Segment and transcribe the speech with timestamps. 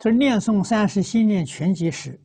[0.00, 2.18] 这念诵三十心念全集时，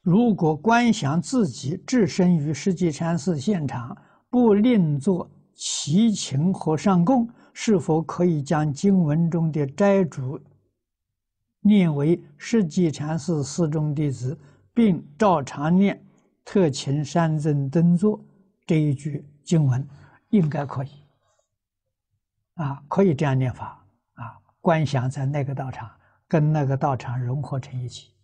[0.00, 4.00] 如果观想自己置身于实际禅寺现场，
[4.30, 10.40] 不另作祈请和上供，是否可以将经文中的斋主
[11.62, 14.38] 念为实际禅寺寺中弟子，
[14.72, 16.00] 并照常念
[16.44, 18.24] 特请山尊登座
[18.64, 19.84] 这一句经文？
[20.28, 20.90] 应该可以。
[22.54, 23.84] 啊，可以这样念法
[24.14, 24.38] 啊！
[24.60, 25.90] 观想在那个道场，
[26.28, 28.15] 跟那个道场融合成一起。